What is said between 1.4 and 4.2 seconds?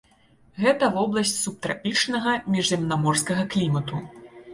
субтрапічнага міжземнаморскага клімату.